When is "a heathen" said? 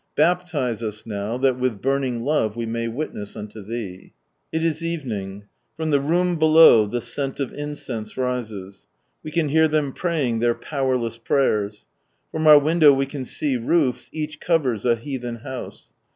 14.85-15.35